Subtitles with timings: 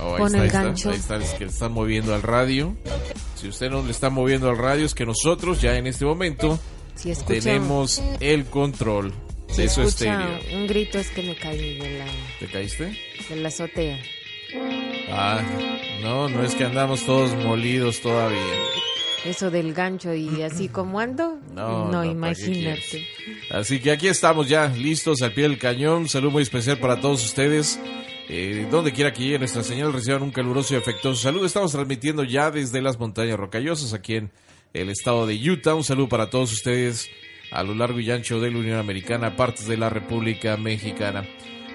[0.00, 0.90] Oh, ahí Pon está, el está, gancho.
[0.90, 2.76] ahí está, es que le están moviendo al radio.
[3.34, 6.58] Si usted no le está moviendo al radio, es que nosotros ya en este momento
[6.94, 9.12] Si escucha, tenemos el control
[9.48, 10.38] si de su estéreo.
[10.54, 12.06] un grito es que me caí de la,
[12.38, 12.96] ¿Te caíste?
[13.28, 13.98] de la azotea.
[15.10, 15.42] Ah,
[16.02, 18.38] no, no es que andamos todos molidos todavía.
[19.24, 23.06] Eso del gancho y así como ando, No, no, no, ¿para qué imagínate.
[23.50, 26.02] Así que aquí estamos ya, listos al pie del cañón.
[26.02, 27.78] Un saludo muy especial para todos ustedes.
[28.28, 31.46] Eh, donde quiera que llegue nuestra señal, reciban un caluroso y afectuoso saludo.
[31.46, 34.30] Estamos transmitiendo ya desde las montañas rocallosas aquí en
[34.74, 35.74] el estado de Utah.
[35.74, 37.08] Un saludo para todos ustedes
[37.50, 41.26] a lo largo y ancho de la Unión Americana, partes de la República Mexicana.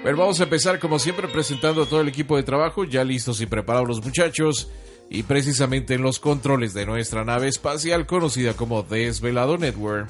[0.03, 3.41] Bueno, vamos a empezar como siempre presentando a todo el equipo de trabajo, ya listos
[3.41, 4.69] y preparados los muchachos.
[5.09, 10.09] Y precisamente en los controles de nuestra nave espacial conocida como Desvelado Network,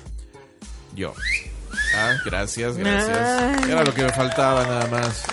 [0.96, 1.14] yo.
[1.96, 3.18] Ah, gracias, gracias.
[3.18, 3.72] Ay.
[3.72, 5.26] Era lo que me faltaba nada más.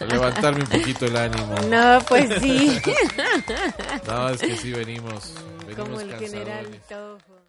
[0.00, 1.54] Levantarme un poquito el ánimo.
[1.68, 2.80] no, pues sí.
[4.06, 5.34] No, es que sí venimos.
[5.66, 6.66] venimos como el general.
[6.88, 7.40] Tojo.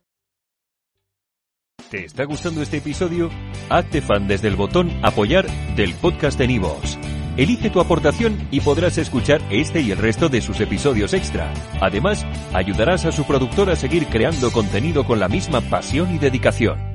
[1.90, 3.30] ¿Te está gustando este episodio?
[3.70, 5.46] Hazte fan desde el botón Apoyar
[5.76, 6.98] del podcast de Nivos.
[7.36, 11.52] Elige tu aportación y podrás escuchar este y el resto de sus episodios extra.
[11.82, 16.91] Además, ayudarás a su productor a seguir creando contenido con la misma pasión y dedicación.